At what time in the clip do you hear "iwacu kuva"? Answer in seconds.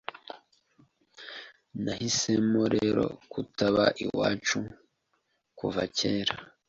4.03-5.83